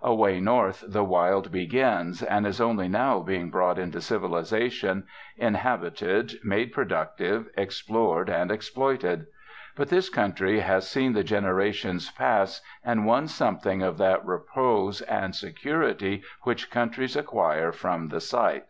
[0.00, 5.04] Away north the wild begins, and is only now being brought into civilisation,
[5.36, 9.26] inhabited, made productive, explored, and exploited.
[9.76, 15.34] But this country has seen the generations pass, and won something of that repose and
[15.34, 18.64] security which countries acquire from the sight.